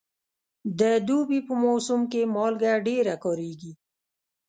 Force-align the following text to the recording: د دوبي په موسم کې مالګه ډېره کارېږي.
د 0.79 0.81
دوبي 1.07 1.39
په 1.47 1.53
موسم 1.63 2.01
کې 2.11 2.21
مالګه 2.35 2.71
ډېره 2.87 3.15
کارېږي. 3.23 3.71